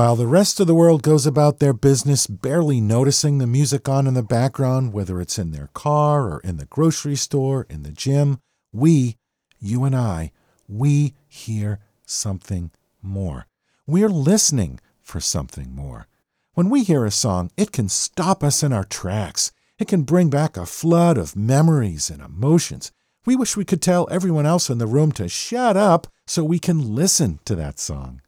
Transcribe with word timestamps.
While 0.00 0.16
the 0.16 0.26
rest 0.26 0.58
of 0.60 0.66
the 0.66 0.74
world 0.74 1.02
goes 1.02 1.26
about 1.26 1.58
their 1.58 1.74
business 1.74 2.26
barely 2.26 2.80
noticing 2.80 3.36
the 3.36 3.46
music 3.46 3.86
on 3.86 4.06
in 4.06 4.14
the 4.14 4.22
background, 4.22 4.94
whether 4.94 5.20
it's 5.20 5.38
in 5.38 5.50
their 5.50 5.68
car 5.74 6.22
or 6.22 6.40
in 6.40 6.56
the 6.56 6.64
grocery 6.64 7.16
store, 7.16 7.66
in 7.68 7.82
the 7.82 7.92
gym, 7.92 8.40
we, 8.72 9.18
you 9.58 9.84
and 9.84 9.94
I, 9.94 10.32
we 10.66 11.12
hear 11.28 11.80
something 12.06 12.70
more. 13.02 13.46
We're 13.86 14.08
listening 14.08 14.80
for 15.02 15.20
something 15.20 15.74
more. 15.74 16.06
When 16.54 16.70
we 16.70 16.82
hear 16.82 17.04
a 17.04 17.10
song, 17.10 17.50
it 17.58 17.70
can 17.70 17.90
stop 17.90 18.42
us 18.42 18.62
in 18.62 18.72
our 18.72 18.84
tracks. 18.84 19.52
It 19.78 19.86
can 19.86 20.04
bring 20.04 20.30
back 20.30 20.56
a 20.56 20.64
flood 20.64 21.18
of 21.18 21.36
memories 21.36 22.08
and 22.08 22.22
emotions. 22.22 22.90
We 23.26 23.36
wish 23.36 23.54
we 23.54 23.66
could 23.66 23.82
tell 23.82 24.08
everyone 24.10 24.46
else 24.46 24.70
in 24.70 24.78
the 24.78 24.86
room 24.86 25.12
to 25.12 25.28
shut 25.28 25.76
up 25.76 26.06
so 26.26 26.42
we 26.42 26.58
can 26.58 26.94
listen 26.94 27.38
to 27.44 27.54
that 27.56 27.78
song. 27.78 28.22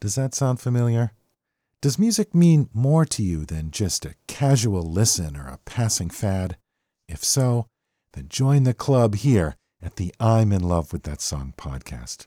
Does 0.00 0.14
that 0.14 0.32
sound 0.32 0.60
familiar? 0.60 1.10
Does 1.82 1.98
music 1.98 2.32
mean 2.32 2.68
more 2.72 3.04
to 3.06 3.20
you 3.20 3.44
than 3.44 3.72
just 3.72 4.04
a 4.04 4.14
casual 4.28 4.82
listen 4.82 5.36
or 5.36 5.48
a 5.48 5.58
passing 5.64 6.08
fad? 6.08 6.56
If 7.08 7.24
so, 7.24 7.66
then 8.12 8.28
join 8.28 8.62
the 8.62 8.74
club 8.74 9.16
here 9.16 9.56
at 9.82 9.96
the 9.96 10.14
I'm 10.20 10.52
in 10.52 10.62
Love 10.62 10.92
with 10.92 11.02
That 11.02 11.20
Song 11.20 11.52
podcast. 11.56 12.26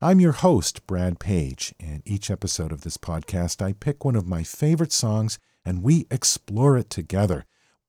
I'm 0.00 0.20
your 0.20 0.30
host, 0.30 0.86
Brad 0.86 1.18
Page, 1.18 1.74
and 1.80 2.02
each 2.04 2.30
episode 2.30 2.70
of 2.70 2.82
this 2.82 2.96
podcast, 2.96 3.60
I 3.60 3.72
pick 3.72 4.04
one 4.04 4.14
of 4.14 4.28
my 4.28 4.44
favorite 4.44 4.92
songs 4.92 5.40
and 5.64 5.82
we 5.82 6.06
explore 6.12 6.76
it 6.76 6.88
together. 6.88 7.46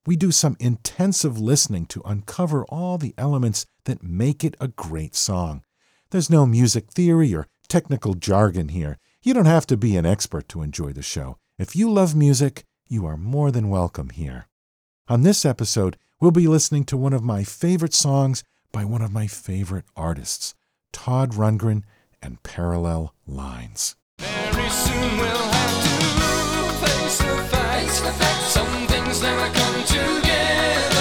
We 0.07 0.15
do 0.15 0.31
some 0.31 0.57
intensive 0.59 1.37
listening 1.37 1.85
to 1.87 2.01
uncover 2.03 2.65
all 2.65 2.97
the 2.97 3.13
elements 3.15 3.67
that 3.85 4.01
make 4.01 4.43
it 4.43 4.55
a 4.59 4.69
great 4.69 5.15
song. 5.15 5.61
There's 6.09 6.31
no 6.31 6.47
music 6.47 6.91
theory 6.91 7.35
or 7.35 7.45
technical 7.67 8.15
jargon 8.15 8.69
here. 8.69 8.97
You 9.21 9.33
don't 9.33 9.45
have 9.45 9.67
to 9.67 9.75
be 9.75 9.97
an 9.97 10.05
expert 10.05 10.47
to 10.49 10.61
enjoy 10.61 10.93
the 10.93 11.01
show. 11.01 11.35
If 11.57 11.75
you 11.75 11.91
love 11.91 12.15
music, 12.15 12.63
you 12.87 13.05
are 13.05 13.17
more 13.17 13.51
than 13.51 13.69
welcome 13.69 14.11
here. 14.11 14.47
On 15.09 15.23
this 15.23 15.43
episode, 15.43 15.97
we'll 16.21 16.31
be 16.31 16.47
listening 16.47 16.85
to 16.85 16.95
one 16.95 17.11
of 17.11 17.21
my 17.21 17.43
favorite 17.43 17.93
songs 17.93 18.45
by 18.71 18.85
one 18.85 19.01
of 19.01 19.11
my 19.11 19.27
favorite 19.27 19.83
artists, 19.93 20.55
Todd 20.93 21.33
Rundgren 21.33 21.83
and 22.21 22.41
Parallel 22.43 23.13
Lines. 23.27 23.97
Very 24.19 24.69
soon 24.69 25.17
we'll 25.17 25.49
have 25.51 25.83
to 25.83 26.85
face 26.87 27.99
the 27.99 28.11
fact. 28.13 28.43
Some 28.43 28.87
things 28.87 29.21
never 29.21 29.53
come 29.53 29.83
together. 29.83 30.98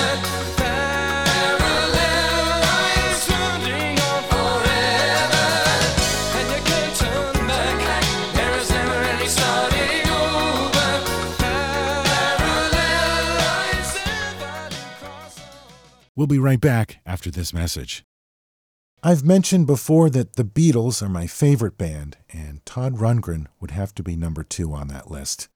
We'll 16.19 16.27
be 16.27 16.41
right 16.41 16.61
back 16.61 16.99
after 17.07 17.31
this 17.31 17.55
message. 17.55 18.05
I've 19.05 19.25
mentioned 19.25 19.69
before 19.69 20.11
that 20.11 20.35
the 20.35 20.43
Beatles 20.43 21.01
are 21.01 21.09
my 21.09 21.29
favorite 21.29 21.79
band, 21.79 22.17
and 22.33 22.67
Todd 22.67 22.97
Rundgren 22.97 23.47
would 23.61 23.71
have 23.71 23.95
to 23.95 24.03
be 24.03 24.17
number 24.17 24.43
two 24.43 24.73
on 24.73 24.89
that 24.89 25.13
list. 25.13 25.49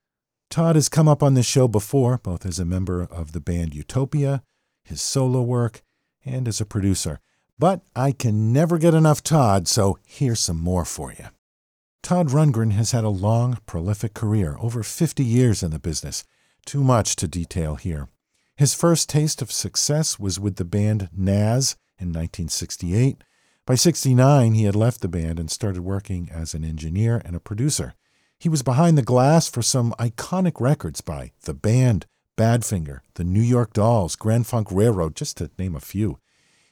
Todd 0.51 0.77
has 0.77 0.89
come 0.89 1.09
up 1.09 1.21
on 1.21 1.35
this 1.35 1.47
show 1.47 1.67
before, 1.67 2.17
both 2.17 2.47
as 2.47 2.61
a 2.61 2.65
member 2.65 3.03
of 3.03 3.33
the 3.33 3.41
band 3.41 3.75
Utopia, 3.75 4.45
his 4.85 5.03
solo 5.03 5.43
work, 5.43 5.83
and 6.25 6.47
as 6.47 6.61
a 6.61 6.65
producer. 6.65 7.19
But 7.59 7.81
I 7.97 8.13
can 8.13 8.53
never 8.53 8.79
get 8.79 8.95
enough 8.95 9.21
Todd, 9.21 9.67
so 9.67 9.99
here's 10.07 10.39
some 10.39 10.61
more 10.61 10.85
for 10.85 11.11
you. 11.11 11.27
Todd 12.05 12.29
Rundgren 12.29 12.71
has 12.71 12.93
had 12.93 13.03
a 13.03 13.09
long, 13.09 13.59
prolific 13.67 14.15
career, 14.15 14.57
over 14.61 14.85
50 14.85 15.25
years 15.25 15.65
in 15.65 15.73
the 15.73 15.81
business. 15.81 16.23
Too 16.65 16.85
much 16.85 17.17
to 17.17 17.27
detail 17.27 17.75
here. 17.75 18.07
His 18.63 18.75
first 18.75 19.09
taste 19.09 19.43
of 19.43 19.51
success 19.51 20.21
was 20.21 20.39
with 20.39 20.55
the 20.55 20.65
band 20.65 21.09
Nazz 21.13 21.75
in 21.99 22.11
1968. 22.11 23.25
By 23.67 23.75
69, 23.75 24.55
he 24.55 24.63
had 24.63 24.77
left 24.77 25.01
the 25.01 25.09
band 25.09 25.41
and 25.41 25.51
started 25.51 25.83
working 25.83 26.31
as 26.33 26.55
an 26.55 26.65
engineer 26.65 27.21
and 27.25 27.35
a 27.35 27.41
producer. 27.41 27.95
He 28.39 28.49
was 28.49 28.63
behind 28.63 28.97
the 28.97 29.03
glass 29.03 29.49
for 29.49 29.63
some 29.63 29.97
iconic 29.99 30.61
records 30.61 31.01
by 31.01 31.33
The 31.43 31.55
Band, 31.55 32.07
Badfinger, 32.39 33.01
The 33.15 33.25
New 33.25 33.41
York 33.41 33.73
Dolls, 33.73 34.15
Grand 34.15 34.47
Funk 34.47 34.69
Railroad, 34.71 35.17
just 35.17 35.39
to 35.39 35.51
name 35.59 35.75
a 35.75 35.81
few. 35.81 36.21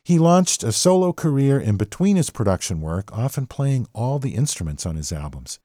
He 0.05 0.17
launched 0.17 0.63
a 0.63 0.71
solo 0.71 1.13
career 1.13 1.59
in 1.59 1.77
between 1.77 2.15
his 2.15 2.31
production 2.31 2.81
work, 2.81 3.11
often 3.13 3.49
playing 3.49 3.89
all 3.93 4.21
the 4.21 4.37
instruments 4.37 4.87
on 4.87 4.95
his 4.95 5.11
albums. 5.11 5.59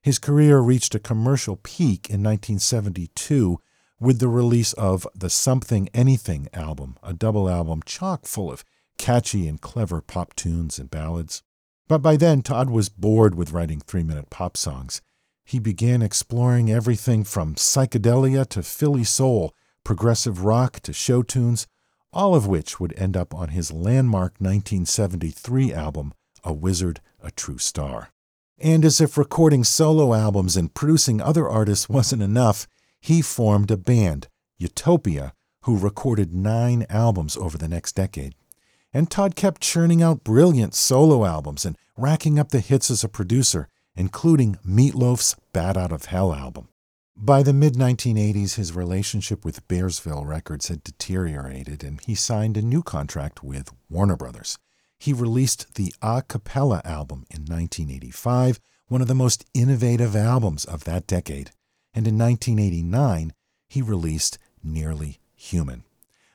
His 0.00 0.20
career 0.20 0.60
reached 0.60 0.94
a 0.94 1.00
commercial 1.00 1.56
peak 1.56 2.08
in 2.08 2.22
1972 2.22 3.58
with 4.02 4.18
the 4.18 4.28
release 4.28 4.72
of 4.72 5.06
the 5.14 5.30
Something 5.30 5.88
Anything 5.94 6.48
album, 6.52 6.96
a 7.04 7.14
double 7.14 7.48
album 7.48 7.82
chock 7.86 8.26
full 8.26 8.50
of 8.50 8.64
catchy 8.98 9.46
and 9.46 9.60
clever 9.60 10.00
pop 10.00 10.34
tunes 10.34 10.76
and 10.80 10.90
ballads. 10.90 11.44
But 11.86 11.98
by 11.98 12.16
then, 12.16 12.42
Todd 12.42 12.68
was 12.68 12.88
bored 12.88 13.36
with 13.36 13.52
writing 13.52 13.78
three 13.78 14.02
minute 14.02 14.28
pop 14.28 14.56
songs. 14.56 15.02
He 15.44 15.60
began 15.60 16.02
exploring 16.02 16.68
everything 16.68 17.22
from 17.22 17.54
psychedelia 17.54 18.44
to 18.48 18.64
Philly 18.64 19.04
soul, 19.04 19.54
progressive 19.84 20.44
rock 20.44 20.80
to 20.80 20.92
show 20.92 21.22
tunes, 21.22 21.68
all 22.12 22.34
of 22.34 22.48
which 22.48 22.80
would 22.80 22.98
end 22.98 23.16
up 23.16 23.32
on 23.32 23.50
his 23.50 23.70
landmark 23.70 24.32
1973 24.38 25.72
album, 25.72 26.12
A 26.42 26.52
Wizard, 26.52 27.00
a 27.22 27.30
True 27.30 27.58
Star. 27.58 28.08
And 28.58 28.84
as 28.84 29.00
if 29.00 29.16
recording 29.16 29.62
solo 29.62 30.12
albums 30.12 30.56
and 30.56 30.74
producing 30.74 31.20
other 31.20 31.48
artists 31.48 31.88
wasn't 31.88 32.22
enough, 32.22 32.66
he 33.02 33.20
formed 33.20 33.70
a 33.70 33.76
band, 33.76 34.28
Utopia, 34.58 35.34
who 35.62 35.76
recorded 35.76 36.32
nine 36.32 36.86
albums 36.88 37.36
over 37.36 37.58
the 37.58 37.68
next 37.68 37.96
decade. 37.96 38.34
And 38.94 39.10
Todd 39.10 39.34
kept 39.34 39.60
churning 39.60 40.00
out 40.00 40.22
brilliant 40.22 40.74
solo 40.74 41.24
albums 41.24 41.64
and 41.64 41.76
racking 41.96 42.38
up 42.38 42.50
the 42.50 42.60
hits 42.60 42.92
as 42.92 43.02
a 43.02 43.08
producer, 43.08 43.66
including 43.96 44.56
Meatloaf's 44.64 45.34
Bat 45.52 45.76
Out 45.76 45.92
of 45.92 46.04
Hell 46.06 46.32
album. 46.32 46.68
By 47.16 47.42
the 47.42 47.52
mid 47.52 47.74
1980s, 47.74 48.54
his 48.54 48.72
relationship 48.72 49.44
with 49.44 49.66
Bearsville 49.66 50.24
Records 50.24 50.68
had 50.68 50.84
deteriorated, 50.84 51.82
and 51.82 52.00
he 52.06 52.14
signed 52.14 52.56
a 52.56 52.62
new 52.62 52.82
contract 52.82 53.42
with 53.42 53.72
Warner 53.90 54.16
Brothers. 54.16 54.58
He 54.96 55.12
released 55.12 55.74
the 55.74 55.92
A 56.00 56.22
Cappella 56.22 56.80
album 56.84 57.24
in 57.30 57.40
1985, 57.40 58.60
one 58.86 59.02
of 59.02 59.08
the 59.08 59.14
most 59.14 59.44
innovative 59.54 60.14
albums 60.14 60.64
of 60.64 60.84
that 60.84 61.08
decade. 61.08 61.50
And 61.94 62.06
in 62.06 62.18
1989, 62.18 63.32
he 63.68 63.82
released 63.82 64.38
Nearly 64.62 65.20
Human. 65.34 65.84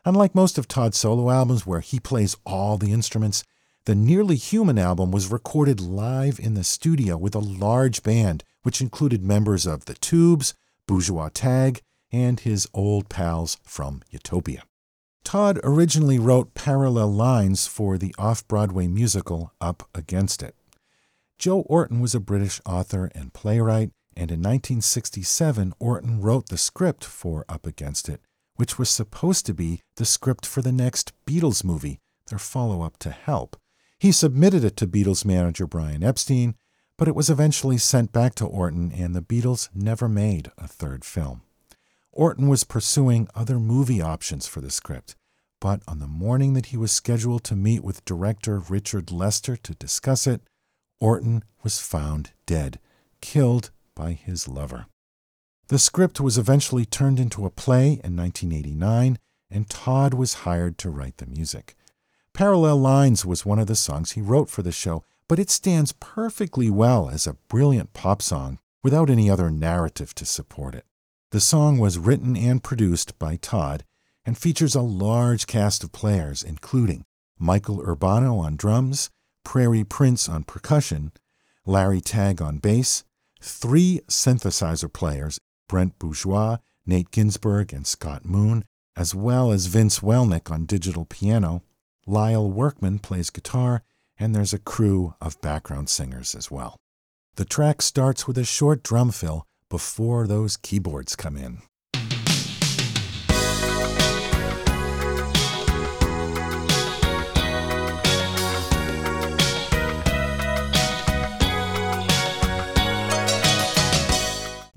Unlike 0.05 0.35
most 0.35 0.57
of 0.57 0.67
Todd's 0.67 0.97
solo 0.97 1.29
albums, 1.29 1.65
where 1.65 1.81
he 1.81 1.99
plays 1.99 2.37
all 2.45 2.77
the 2.77 2.91
instruments, 2.91 3.43
the 3.85 3.95
Nearly 3.95 4.35
Human 4.35 4.77
album 4.77 5.11
was 5.11 5.31
recorded 5.31 5.79
live 5.79 6.39
in 6.39 6.53
the 6.53 6.63
studio 6.63 7.17
with 7.17 7.35
a 7.35 7.39
large 7.39 8.03
band, 8.03 8.43
which 8.63 8.81
included 8.81 9.23
members 9.23 9.65
of 9.65 9.85
The 9.85 9.93
Tubes, 9.93 10.53
Bourgeois 10.87 11.29
Tagg, 11.33 11.81
and 12.11 12.39
his 12.39 12.67
old 12.73 13.09
pals 13.09 13.57
from 13.63 14.01
Utopia. 14.09 14.63
Todd 15.23 15.59
originally 15.63 16.19
wrote 16.19 16.53
parallel 16.53 17.11
lines 17.11 17.67
for 17.67 17.97
the 17.97 18.15
off 18.17 18.47
Broadway 18.47 18.87
musical 18.87 19.51
Up 19.59 19.89
Against 19.93 20.41
It. 20.41 20.55
Joe 21.37 21.61
Orton 21.61 21.99
was 21.99 22.15
a 22.15 22.19
British 22.19 22.61
author 22.65 23.11
and 23.13 23.33
playwright, 23.33 23.91
and 24.17 24.31
in 24.31 24.39
1967, 24.39 25.73
Orton 25.77 26.21
wrote 26.21 26.49
the 26.49 26.57
script 26.57 27.05
for 27.05 27.45
Up 27.47 27.67
Against 27.67 28.09
It, 28.09 28.19
which 28.55 28.79
was 28.79 28.89
supposed 28.89 29.45
to 29.45 29.53
be 29.53 29.81
the 29.97 30.05
script 30.05 30.43
for 30.43 30.63
the 30.63 30.71
next 30.71 31.13
Beatles 31.27 31.63
movie, 31.63 31.99
their 32.27 32.39
follow 32.39 32.81
up 32.81 32.97
to 32.97 33.11
Help. 33.11 33.57
He 33.99 34.11
submitted 34.11 34.63
it 34.63 34.75
to 34.77 34.87
Beatles 34.87 35.23
manager 35.23 35.67
Brian 35.67 36.03
Epstein, 36.03 36.55
but 36.97 37.07
it 37.07 37.13
was 37.13 37.29
eventually 37.29 37.77
sent 37.77 38.11
back 38.11 38.33
to 38.35 38.45
Orton, 38.45 38.91
and 38.91 39.15
the 39.15 39.21
Beatles 39.21 39.69
never 39.75 40.09
made 40.09 40.51
a 40.57 40.67
third 40.67 41.05
film. 41.05 41.43
Orton 42.11 42.47
was 42.47 42.63
pursuing 42.63 43.27
other 43.35 43.59
movie 43.59 44.01
options 44.01 44.47
for 44.47 44.61
the 44.61 44.71
script, 44.71 45.15
but 45.61 45.83
on 45.87 45.99
the 45.99 46.07
morning 46.07 46.53
that 46.53 46.67
he 46.67 46.77
was 46.77 46.91
scheduled 46.91 47.43
to 47.43 47.55
meet 47.55 47.83
with 47.83 48.03
director 48.03 48.57
Richard 48.57 49.11
Lester 49.11 49.55
to 49.57 49.75
discuss 49.75 50.25
it, 50.25 50.41
Orton 50.99 51.43
was 51.61 51.79
found 51.79 52.31
dead, 52.47 52.79
killed 53.21 53.69
by 53.97 54.13
his 54.13 54.47
lover. 54.47 54.85
The 55.69 55.79
script 55.79 56.21
was 56.21 56.37
eventually 56.37 56.85
turned 56.85 57.19
into 57.19 57.45
a 57.45 57.49
play 57.49 57.99
in 58.03 58.15
1989, 58.15 59.17
and 59.49 59.69
Todd 59.69 60.13
was 60.13 60.45
hired 60.45 60.77
to 60.77 60.89
write 60.89 61.17
the 61.17 61.25
music. 61.25 61.75
Parallel 62.33 62.77
Lines 62.77 63.25
was 63.25 63.45
one 63.45 63.57
of 63.57 63.67
the 63.67 63.75
songs 63.75 64.11
he 64.11 64.21
wrote 64.21 64.49
for 64.49 64.61
the 64.61 64.71
show, 64.71 65.03
but 65.27 65.39
it 65.39 65.49
stands 65.49 65.91
perfectly 65.91 66.69
well 66.69 67.09
as 67.09 67.25
a 67.25 67.37
brilliant 67.49 67.93
pop 67.93 68.21
song 68.21 68.59
without 68.83 69.09
any 69.09 69.29
other 69.29 69.49
narrative 69.49 70.13
to 70.15 70.25
support 70.25 70.75
it. 70.75 70.85
The 71.31 71.41
song 71.41 71.79
was 71.79 71.97
written 71.97 72.37
and 72.37 72.63
produced 72.63 73.17
by 73.19 73.35
Todd 73.37 73.83
and 74.25 74.37
features 74.37 74.75
a 74.75 74.81
large 74.81 75.47
cast 75.47 75.83
of 75.83 75.91
players, 75.91 76.43
including 76.43 77.03
Michael 77.39 77.79
Urbano 77.79 78.39
on 78.39 78.55
drums, 78.55 79.09
Prairie 79.43 79.83
Prince 79.83 80.29
on 80.29 80.43
percussion, 80.43 81.11
Larry 81.65 82.01
Tagg 82.01 82.41
on 82.41 82.59
bass, 82.59 83.03
three 83.41 84.01
synthesizer 84.07 84.91
players 84.91 85.39
Brent 85.67 85.99
Bourgeois, 85.99 86.57
Nate 86.85 87.11
Ginsburg, 87.11 87.73
and 87.73 87.85
Scott 87.85 88.25
Moon, 88.25 88.63
as 88.95 89.13
well 89.13 89.51
as 89.51 89.67
Vince 89.67 89.99
Welnick 89.99 90.49
on 90.51 90.65
digital 90.65 91.05
piano. 91.05 91.63
Lyle 92.05 92.49
Workman 92.49 92.99
plays 92.99 93.29
guitar, 93.29 93.83
and 94.17 94.33
there's 94.33 94.53
a 94.53 94.59
crew 94.59 95.13
of 95.21 95.41
background 95.41 95.89
singers 95.89 96.33
as 96.33 96.49
well. 96.49 96.77
The 97.35 97.45
track 97.45 97.81
starts 97.81 98.25
with 98.27 98.37
a 98.37 98.45
short 98.45 98.81
drum 98.81 99.11
fill 99.11 99.45
before 99.69 100.25
those 100.25 100.57
keyboards 100.57 101.15
come 101.15 101.37
in. 101.37 101.61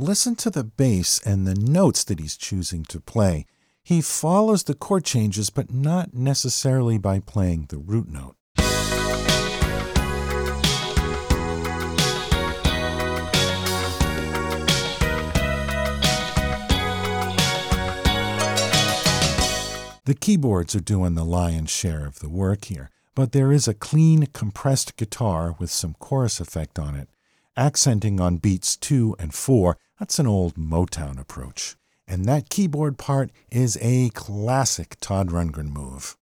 Listen 0.03 0.35
to 0.37 0.49
the 0.49 0.65
bass 0.65 1.21
and 1.27 1.47
the 1.47 1.55
notes 1.55 2.05
that 2.05 2.21
he's 2.21 2.39
choosing 2.39 2.85
to 2.85 2.99
play. 2.99 3.45
He 3.83 4.01
follows 4.01 4.63
the 4.63 4.73
chord 4.73 5.05
changes, 5.05 5.51
but 5.51 5.71
not 5.71 6.15
necessarily 6.15 6.97
by 6.97 7.21
playing 7.21 7.67
the 7.69 7.77
root 7.77 8.09
note. 8.09 8.35
The 20.07 20.17
keyboards 20.19 20.75
are 20.75 20.81
doing 20.81 21.15
the 21.15 21.27
lion's 21.27 21.69
share 21.69 22.07
of 22.07 22.21
the 22.21 22.31
work 22.31 22.65
here, 22.65 22.89
but 23.15 23.33
there 23.33 23.53
is 23.53 23.69
a 23.69 23.75
clean, 23.75 24.29
compressed 24.33 24.97
guitar 24.97 25.55
with 25.59 25.71
some 25.71 25.95
chorus 25.99 26.41
effect 26.41 26.79
on 26.79 26.95
it, 26.95 27.11
accenting 27.55 28.19
on 28.19 28.39
beats 28.39 28.79
2 28.79 29.17
and 29.19 29.35
4. 29.35 29.77
That's 30.01 30.19
an 30.19 30.27
old 30.27 30.55
Motown 30.55 31.21
approach. 31.21 31.77
And 32.09 32.25
that 32.25 32.49
keyboard 32.49 32.97
part 32.97 33.31
is 33.51 33.77
a 33.83 34.09
classic 34.15 34.97
Todd 34.99 35.29
Rundgren 35.29 35.75
move. 35.75 36.17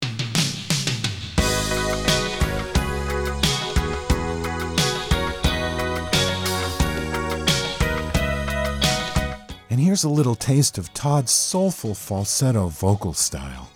And 9.69 9.81
here's 9.81 10.05
a 10.05 10.09
little 10.09 10.37
taste 10.37 10.79
of 10.79 10.95
Todd's 10.95 11.33
soulful 11.33 11.97
falsetto 11.97 12.69
vocal 12.69 13.13
style. 13.13 13.74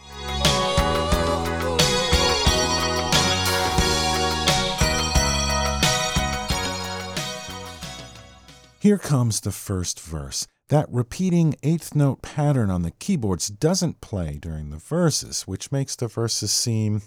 Here 8.81 8.99
comes 8.99 9.41
the 9.41 9.51
first 9.51 9.99
verse. 9.99 10.47
That 10.69 10.87
repeating 10.89 11.57
eighth 11.65 11.97
note 11.97 12.23
pattern 12.23 12.71
on 12.71 12.83
the 12.83 12.93
keyboards 12.93 13.49
doesn't 13.49 14.01
play 14.01 14.39
during 14.41 14.71
the 14.71 14.77
verses, 14.77 15.43
which 15.49 15.73
makes 15.73 15.97
the 15.97 16.07
verses 16.07 16.53
seem, 16.53 17.03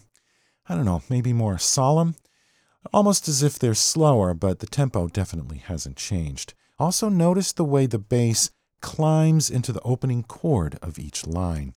I 0.67 0.75
don't 0.75 0.83
know, 0.83 1.01
maybe 1.09 1.31
more 1.31 1.57
solemn. 1.57 2.15
Almost 2.91 3.29
as 3.29 3.41
if 3.41 3.57
they're 3.57 3.73
slower, 3.73 4.33
but 4.33 4.59
the 4.59 4.65
tempo 4.65 5.07
definitely 5.07 5.59
hasn't 5.59 5.95
changed. 5.95 6.55
Also, 6.77 7.07
notice 7.07 7.53
the 7.53 7.63
way 7.63 7.85
the 7.85 7.99
bass 7.99 8.51
climbs 8.81 9.49
into 9.49 9.71
the 9.71 9.81
opening 9.81 10.23
chord 10.23 10.77
of 10.81 10.99
each 10.99 11.25
line. 11.25 11.73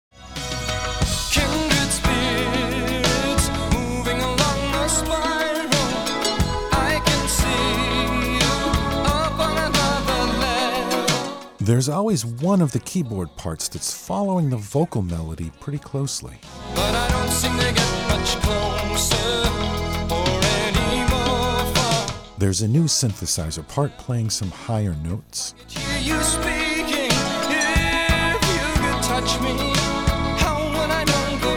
There's 11.64 11.88
always 11.88 12.26
one 12.26 12.60
of 12.60 12.72
the 12.72 12.78
keyboard 12.80 13.34
parts 13.38 13.68
that's 13.68 13.90
following 13.90 14.50
the 14.50 14.58
vocal 14.58 15.00
melody 15.00 15.50
pretty 15.60 15.78
closely. 15.78 16.38
But 16.74 16.94
I 16.94 17.08
don't 17.08 17.30
seem 17.30 17.52
to 17.52 17.72
get 17.72 18.08
much 18.10 18.36
closer 18.42 19.48
or 20.12 20.40
any 20.60 21.00
more 21.08 21.64
far. 21.74 22.12
There's 22.36 22.60
a 22.60 22.68
new 22.68 22.84
synthesizer 22.84 23.66
part 23.66 23.96
playing 23.96 24.28
some 24.28 24.50
higher 24.50 24.94
notes. 25.02 25.54
Hear 25.68 26.00
you 26.00 26.22
speaking. 26.22 27.08
If 27.48 28.44
you 28.52 28.66
could 28.82 29.02
touch 29.02 29.40
me, 29.40 29.56
how 30.36 30.68
would 30.68 30.90
I 30.90 31.04
know 31.04 31.38
the 31.40 31.56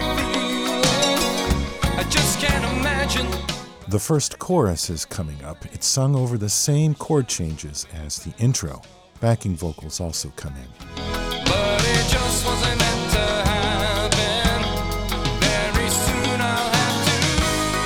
feeling? 1.84 2.00
I 2.00 2.04
just 2.10 2.40
can't 2.40 2.64
imagine. 2.80 3.28
The 3.90 4.00
first 4.00 4.40
chorus 4.40 4.90
is 4.90 5.04
coming 5.04 5.44
up. 5.44 5.66
It's 5.74 5.86
sung 5.86 6.16
over 6.16 6.38
the 6.38 6.48
same 6.48 6.96
chord 6.96 7.28
changes 7.28 7.86
as 7.94 8.20
the 8.20 8.32
intro. 8.42 8.82
Backing 9.20 9.56
vocals 9.56 10.00
also 10.00 10.32
come 10.36 10.54
in. 10.56 10.68
But 11.46 11.82
it 11.82 12.08
just 12.08 12.46
wasn't 12.46 12.78
meant 12.80 13.12
to 13.14 13.20
happen. 13.50 14.62
Very 15.42 15.90
soon 15.90 16.40
I'll 16.40 16.72
have 16.72 17.04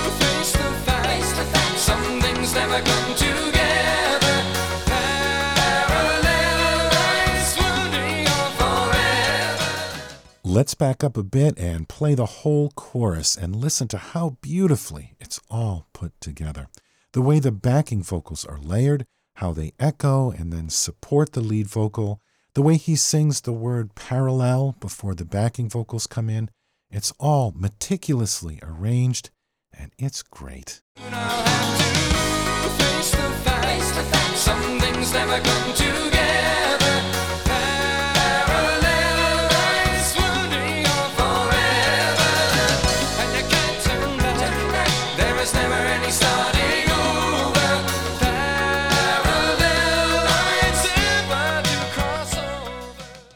to 0.04 0.10
face 0.26 0.52
the 0.52 0.74
fact. 0.84 1.24
Some 1.80 2.20
things 2.20 2.54
never 2.54 2.82
come 2.82 3.16
together. 3.16 4.44
Parallel 4.86 6.90
lines 6.92 7.56
floating 7.56 8.28
on 8.28 8.52
forever. 8.92 9.72
Let's 10.44 10.76
back 10.76 11.02
up 11.02 11.16
a 11.16 11.24
bit 11.24 11.58
and 11.58 11.88
play 11.88 12.14
the 12.14 12.26
whole 12.26 12.72
chorus 12.76 13.38
and 13.38 13.56
listen 13.56 13.88
to 13.88 13.98
how 13.98 14.36
beautifully 14.42 15.16
it's 15.20 15.40
all 15.50 15.88
put 15.94 16.12
together. 16.20 16.68
The 17.14 17.22
way 17.22 17.40
the 17.40 17.54
backing 17.54 18.04
vocals 18.04 18.44
are 18.46 18.60
layered, 18.60 19.06
how 19.36 19.52
they 19.52 19.74
echo 19.80 20.32
and 20.32 20.52
then 20.52 20.70
support 20.70 21.34
the 21.34 21.42
lead 21.42 21.68
vocal, 21.68 22.22
the 22.54 22.62
way 22.62 22.78
he 22.78 22.96
sings 22.96 23.42
the 23.42 23.54
word 23.54 23.96
parallel 23.96 24.76
before 24.80 25.16
the 25.16 25.26
backing 25.26 25.70
vocals 25.70 26.08
come 26.08 26.30
in. 26.30 26.50
It's 26.90 27.14
all 27.20 27.54
meticulously 27.56 28.60
arranged 28.62 29.30
and 29.74 29.92
it's 29.98 30.22
great. 30.22 30.82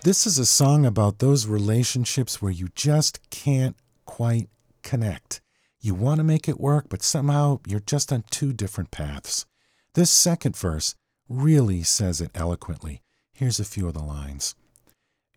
This 0.05 0.27
is 0.27 0.38
a 0.38 0.45
song 0.45 0.85
about 0.85 1.17
those 1.17 1.47
relationships 1.47 2.39
where 2.39 2.51
you 2.51 2.67
just 2.75 3.27
can't 3.31 3.75
quite 4.05 4.50
connect. 4.83 5.41
You 5.81 5.95
want 5.95 6.19
to 6.19 6.24
make 6.24 6.47
it 6.47 6.59
work, 6.59 6.85
but 6.89 7.01
somehow 7.01 7.62
you're 7.65 7.79
just 7.79 8.13
on 8.13 8.24
two 8.29 8.53
different 8.53 8.91
paths. 8.91 9.47
This 9.95 10.12
second 10.12 10.55
verse 10.55 10.93
really 11.27 11.81
says 11.81 12.21
it 12.21 12.29
eloquently. 12.35 13.01
Here's 13.33 13.59
a 13.59 13.65
few 13.65 13.88
of 13.88 13.95
the 13.95 14.03
lines 14.03 14.53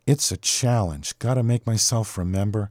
It's 0.06 0.30
a 0.30 0.36
challenge. 0.36 1.18
Gotta 1.18 1.42
make 1.42 1.66
myself 1.66 2.18
remember. 2.18 2.70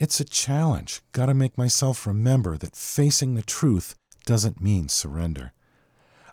It's 0.00 0.18
a 0.18 0.24
challenge. 0.24 1.02
Gotta 1.12 1.34
make 1.34 1.56
myself 1.56 2.04
remember 2.04 2.58
that 2.58 2.74
facing 2.74 3.36
the 3.36 3.42
truth 3.42 3.94
doesn't 4.26 4.60
mean 4.60 4.88
surrender. 4.88 5.52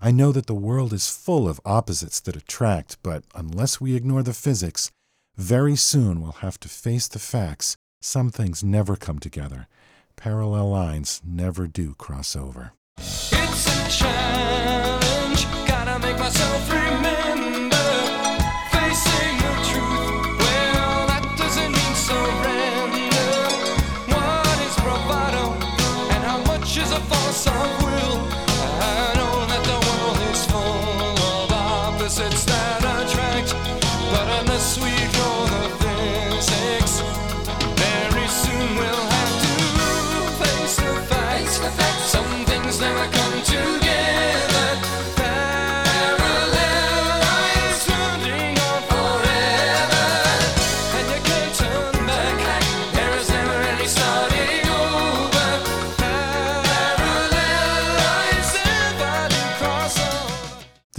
I 0.02 0.12
know 0.12 0.32
that 0.32 0.48
the 0.48 0.54
world 0.54 0.94
is 0.94 1.10
full 1.10 1.50
of 1.50 1.60
opposites 1.66 2.22
that 2.22 2.38
attract, 2.38 2.98
but 3.04 3.26
unless 3.36 3.82
we 3.82 3.96
ignore 3.96 4.24
the 4.24 4.34
physics, 4.34 4.92
very 5.36 5.76
soon 5.76 6.22
we'll 6.22 6.32
have 6.44 6.58
to 6.62 6.70
face 6.70 7.10
the 7.10 7.20
facts. 7.20 7.76
Some 8.02 8.30
things 8.30 8.64
never 8.64 8.96
come 8.96 9.20
together. 9.20 9.68
Parallel 10.16 10.70
lines 10.70 11.22
never 11.26 11.68
do 11.68 11.96
cross 11.96 12.34
over. 12.34 12.72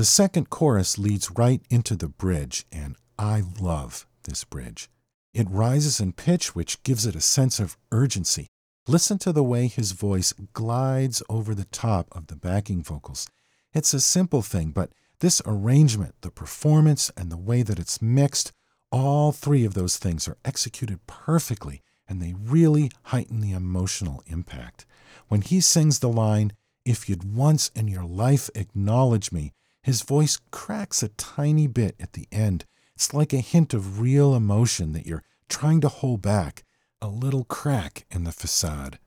The 0.00 0.06
second 0.06 0.48
chorus 0.48 0.96
leads 0.96 1.30
right 1.32 1.60
into 1.68 1.94
the 1.94 2.08
bridge, 2.08 2.64
and 2.72 2.96
I 3.18 3.42
love 3.60 4.06
this 4.22 4.44
bridge. 4.44 4.88
It 5.34 5.46
rises 5.50 6.00
in 6.00 6.14
pitch, 6.14 6.54
which 6.54 6.82
gives 6.84 7.04
it 7.04 7.14
a 7.14 7.20
sense 7.20 7.60
of 7.60 7.76
urgency. 7.92 8.46
Listen 8.88 9.18
to 9.18 9.30
the 9.30 9.42
way 9.42 9.66
his 9.66 9.92
voice 9.92 10.32
glides 10.54 11.22
over 11.28 11.54
the 11.54 11.66
top 11.66 12.08
of 12.12 12.28
the 12.28 12.34
backing 12.34 12.82
vocals. 12.82 13.28
It's 13.74 13.92
a 13.92 14.00
simple 14.00 14.40
thing, 14.40 14.70
but 14.70 14.90
this 15.18 15.42
arrangement, 15.44 16.14
the 16.22 16.30
performance, 16.30 17.10
and 17.14 17.30
the 17.30 17.36
way 17.36 17.60
that 17.60 17.78
it's 17.78 18.00
mixed, 18.00 18.52
all 18.90 19.32
three 19.32 19.66
of 19.66 19.74
those 19.74 19.98
things 19.98 20.26
are 20.26 20.38
executed 20.46 21.06
perfectly, 21.06 21.82
and 22.08 22.22
they 22.22 22.32
really 22.32 22.90
heighten 23.02 23.42
the 23.42 23.52
emotional 23.52 24.22
impact. 24.28 24.86
When 25.28 25.42
he 25.42 25.60
sings 25.60 25.98
the 25.98 26.08
line, 26.08 26.54
If 26.86 27.06
you'd 27.06 27.36
once 27.36 27.70
in 27.74 27.86
your 27.86 28.04
life 28.04 28.48
acknowledge 28.54 29.30
me, 29.30 29.52
his 29.82 30.02
voice 30.02 30.38
cracks 30.50 31.02
a 31.02 31.08
tiny 31.08 31.66
bit 31.66 31.96
at 32.00 32.12
the 32.12 32.26
end. 32.30 32.64
It's 32.94 33.14
like 33.14 33.32
a 33.32 33.38
hint 33.38 33.72
of 33.72 34.00
real 34.00 34.34
emotion 34.34 34.92
that 34.92 35.06
you're 35.06 35.24
trying 35.48 35.80
to 35.80 35.88
hold 35.88 36.22
back, 36.22 36.64
a 37.00 37.08
little 37.08 37.44
crack 37.44 38.04
in 38.10 38.24
the 38.24 38.32
facade. 38.32 38.98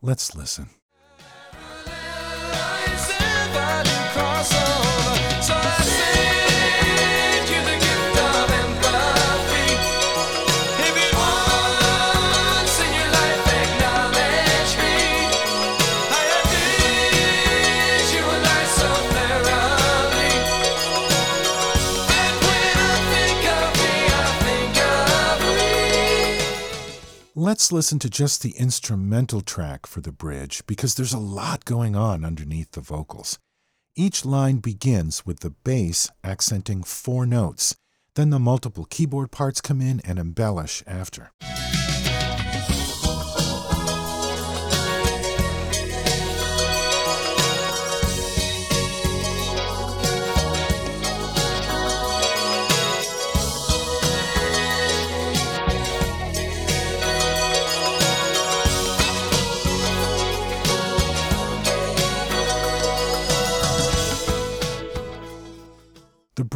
Let's 0.00 0.34
listen. 0.34 0.70
Let's 27.50 27.72
listen 27.72 27.98
to 27.98 28.08
just 28.08 28.42
the 28.42 28.54
instrumental 28.56 29.40
track 29.40 29.84
for 29.84 30.00
the 30.00 30.12
bridge 30.12 30.62
because 30.68 30.94
there's 30.94 31.12
a 31.12 31.18
lot 31.18 31.64
going 31.64 31.96
on 31.96 32.24
underneath 32.24 32.70
the 32.70 32.80
vocals. 32.80 33.40
Each 33.96 34.24
line 34.24 34.58
begins 34.58 35.26
with 35.26 35.40
the 35.40 35.50
bass 35.50 36.08
accenting 36.22 36.84
four 36.84 37.26
notes, 37.26 37.74
then 38.14 38.30
the 38.30 38.38
multiple 38.38 38.84
keyboard 38.88 39.32
parts 39.32 39.60
come 39.60 39.80
in 39.80 39.98
and 40.04 40.16
embellish 40.16 40.84
after. 40.86 41.32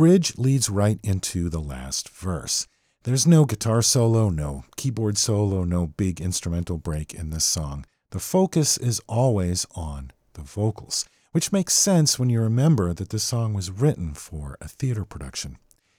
Bridge 0.04 0.36
leads 0.36 0.68
right 0.68 0.98
into 1.02 1.48
the 1.48 1.62
last 1.62 2.10
verse. 2.10 2.66
There's 3.04 3.26
no 3.26 3.46
guitar 3.46 3.80
solo, 3.80 4.28
no 4.28 4.64
keyboard 4.76 5.16
solo, 5.16 5.64
no 5.64 5.86
big 5.86 6.20
instrumental 6.20 6.76
break 6.76 7.14
in 7.14 7.30
this 7.30 7.46
song. 7.46 7.86
The 8.10 8.18
focus 8.18 8.76
is 8.76 9.00
always 9.08 9.64
on 9.74 10.10
the 10.34 10.42
vocals, 10.42 11.06
which 11.32 11.52
makes 11.52 11.72
sense 11.72 12.18
when 12.18 12.28
you 12.28 12.42
remember 12.42 12.92
that 12.92 13.08
this 13.08 13.24
song 13.24 13.54
was 13.54 13.70
written 13.70 14.12
for 14.12 14.58
a 14.60 14.68
theater 14.68 15.06
production. 15.06 15.56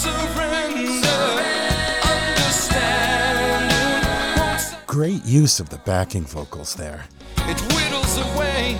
Great 4.91 5.24
use 5.24 5.62
of 5.62 5.69
the 5.69 5.77
backing 5.77 6.25
vocals 6.25 6.75
there. 6.75 7.05
It 7.48 7.57
whittles 7.71 8.17
away 8.17 8.75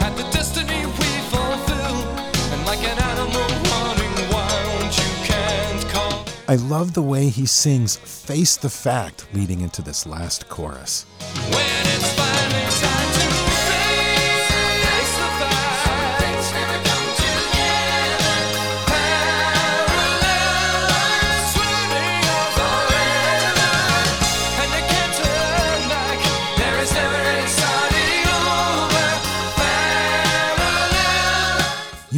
at 0.00 0.14
the 0.14 0.24
destiny 0.24 0.84
we 0.84 1.10
fulfill. 1.32 1.96
And 2.52 2.66
like 2.66 2.80
an 2.80 2.98
animal 2.98 3.40
running 3.40 4.30
wild, 4.30 4.94
you 4.94 5.24
can't 5.24 5.88
call. 5.88 6.26
I 6.46 6.56
love 6.56 6.92
the 6.92 7.00
way 7.00 7.30
he 7.30 7.46
sings 7.46 7.96
Face 7.96 8.58
the 8.58 8.68
Fact 8.68 9.26
leading 9.32 9.62
into 9.62 9.80
this 9.80 10.04
last 10.04 10.46
chorus. 10.50 11.06
When 11.48 11.86
it's 11.86 12.12
finally 12.12 12.70
time 12.82 13.05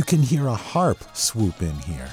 can 0.08 0.22
hear 0.22 0.46
a 0.46 0.54
harp 0.54 0.96
swoop 1.12 1.60
in 1.60 1.78
here. 1.80 2.08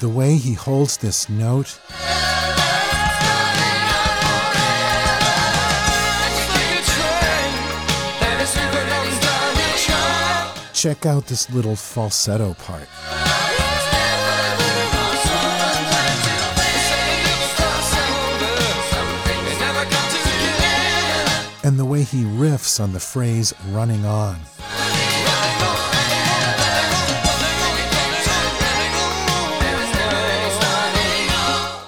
The 0.00 0.08
way 0.08 0.36
he 0.36 0.54
holds 0.54 0.96
this 0.96 1.28
note, 1.28 1.78
check 10.72 11.04
out 11.04 11.26
this 11.26 11.50
little 11.50 11.76
falsetto 11.76 12.54
part. 12.54 12.88
And 21.66 21.80
the 21.80 21.84
way 21.84 22.04
he 22.04 22.22
riffs 22.22 22.78
on 22.78 22.92
the 22.92 23.00
phrase 23.00 23.52
running 23.70 24.06
on. 24.06 24.36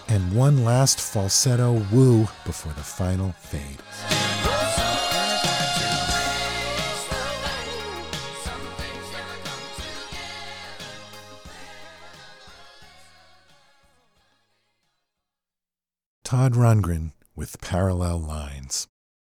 And 0.08 0.32
one 0.32 0.64
last 0.64 1.00
falsetto 1.00 1.74
woo 1.92 2.22
before 2.44 2.72
the 2.72 2.82
final 2.82 3.30
fade. 3.38 3.78
Todd 16.24 16.54
Rundgren 16.54 17.12
with 17.36 17.60
Parallel 17.60 18.18
Lines. 18.18 18.88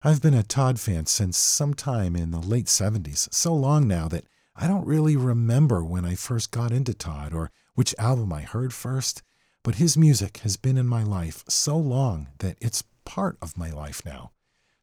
I've 0.03 0.19
been 0.19 0.33
a 0.33 0.41
Todd 0.41 0.79
fan 0.79 1.05
since 1.05 1.37
sometime 1.37 2.15
in 2.15 2.31
the 2.31 2.39
late 2.39 2.65
70s, 2.65 3.31
so 3.31 3.53
long 3.53 3.87
now 3.87 4.07
that 4.07 4.25
I 4.55 4.65
don't 4.65 4.87
really 4.87 5.15
remember 5.15 5.83
when 5.83 6.05
I 6.05 6.15
first 6.15 6.49
got 6.49 6.71
into 6.71 6.95
Todd 6.95 7.35
or 7.35 7.51
which 7.75 7.93
album 7.99 8.33
I 8.33 8.41
heard 8.41 8.73
first, 8.73 9.21
but 9.63 9.75
his 9.75 9.95
music 9.95 10.37
has 10.37 10.57
been 10.57 10.75
in 10.75 10.87
my 10.87 11.03
life 11.03 11.43
so 11.47 11.77
long 11.77 12.29
that 12.39 12.57
it's 12.59 12.83
part 13.05 13.37
of 13.43 13.59
my 13.59 13.69
life 13.69 14.03
now. 14.03 14.31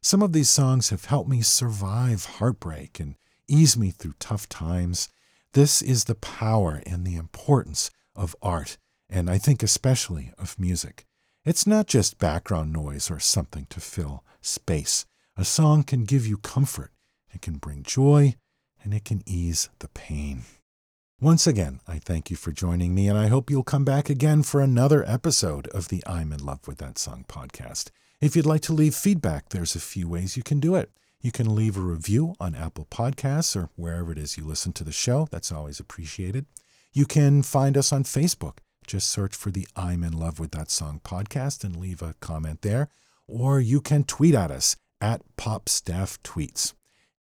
Some 0.01 0.21
of 0.21 0.31
these 0.31 0.47
songs 0.47 0.89
have 0.89 1.03
helped 1.03 1.29
me 1.29 1.41
survive 1.41 2.23
heartbreak 2.23 2.97
and 2.97 3.15
ease 3.45 3.75
me 3.75 3.91
through 3.91 4.13
tough 4.19 4.47
times. 4.47 5.09
This 5.51 5.81
is 5.81 6.05
the 6.05 6.15
power 6.15 6.81
and 6.85 7.05
the 7.05 7.17
importance 7.17 7.91
of 8.15 8.37
art, 8.41 8.77
and 9.09 9.29
I 9.29 9.37
think 9.37 9.63
especially 9.63 10.31
of 10.37 10.57
music. 10.57 11.05
It's 11.43 11.67
not 11.67 11.87
just 11.87 12.19
background 12.19 12.71
noise 12.71 13.11
or 13.11 13.19
something 13.19 13.67
to 13.69 13.81
fill 13.81 14.23
space. 14.41 15.05
A 15.39 15.45
song 15.45 15.83
can 15.83 16.03
give 16.03 16.27
you 16.27 16.37
comfort, 16.37 16.91
it 17.33 17.41
can 17.41 17.59
bring 17.59 17.81
joy, 17.81 18.35
and 18.83 18.93
it 18.93 19.05
can 19.05 19.23
ease 19.25 19.69
the 19.79 19.87
pain. 19.87 20.41
Once 21.21 21.47
again, 21.47 21.79
I 21.87 21.97
thank 21.97 22.29
you 22.29 22.35
for 22.35 22.51
joining 22.51 22.93
me, 22.93 23.07
and 23.07 23.17
I 23.17 23.27
hope 23.27 23.49
you'll 23.49 23.63
come 23.63 23.85
back 23.85 24.09
again 24.09 24.43
for 24.43 24.59
another 24.59 25.01
episode 25.07 25.69
of 25.69 25.87
the 25.87 26.03
I'm 26.05 26.33
in 26.33 26.45
love 26.45 26.67
with 26.67 26.79
that 26.79 26.97
song 26.97 27.23
podcast. 27.29 27.89
If 28.19 28.35
you'd 28.35 28.45
like 28.45 28.59
to 28.63 28.73
leave 28.73 28.93
feedback, 28.93 29.47
there's 29.47 29.77
a 29.77 29.79
few 29.79 30.09
ways 30.09 30.35
you 30.35 30.43
can 30.43 30.59
do 30.59 30.75
it. 30.75 30.91
You 31.21 31.31
can 31.31 31.55
leave 31.55 31.77
a 31.77 31.79
review 31.79 32.35
on 32.37 32.53
Apple 32.53 32.87
Podcasts 32.91 33.55
or 33.55 33.69
wherever 33.77 34.11
it 34.11 34.17
is 34.17 34.37
you 34.37 34.43
listen 34.43 34.73
to 34.73 34.83
the 34.83 34.91
show. 34.91 35.29
That's 35.31 35.53
always 35.53 35.79
appreciated. 35.79 36.47
You 36.91 37.05
can 37.05 37.43
find 37.43 37.77
us 37.77 37.93
on 37.93 38.03
Facebook. 38.03 38.57
Just 38.85 39.07
search 39.07 39.33
for 39.33 39.51
the 39.51 39.69
I'm 39.73 40.03
in 40.03 40.11
love 40.11 40.37
with 40.37 40.51
that 40.51 40.69
song 40.69 40.99
podcast 41.01 41.63
and 41.63 41.77
leave 41.77 42.01
a 42.01 42.15
comment 42.19 42.61
there. 42.61 42.89
Or 43.25 43.61
you 43.61 43.79
can 43.79 44.03
tweet 44.03 44.35
at 44.35 44.51
us 44.51 44.75
at 45.01 45.21
PopStaffTweets. 45.37 46.73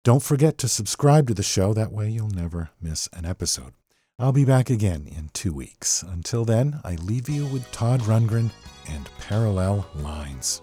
Don't 0.05 0.23
forget 0.23 0.57
to 0.59 0.69
subscribe 0.69 1.27
to 1.29 1.35
the 1.35 1.43
show. 1.43 1.75
That 1.75 1.93
way 1.93 2.09
you'll 2.09 2.29
never 2.29 2.71
miss 2.81 3.09
an 3.13 3.25
episode. 3.25 3.73
I'll 4.19 4.33
be 4.33 4.45
back 4.45 4.71
again 4.71 5.07
in 5.07 5.31
two 5.33 5.53
weeks. 5.53 6.03
Until 6.03 6.45
then, 6.45 6.81
I 6.85 6.95
leave 6.95 7.29
you 7.29 7.47
with 7.47 7.71
Todd 7.73 8.01
Rundgren 8.01 8.51
and 8.89 9.09
Parallel 9.19 9.87
Lines. 9.95 10.63